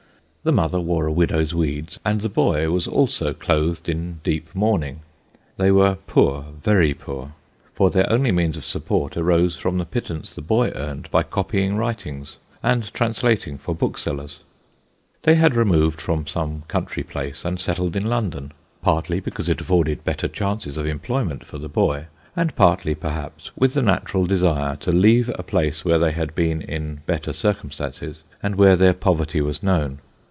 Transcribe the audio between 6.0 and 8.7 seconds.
poor very poor; for their only means of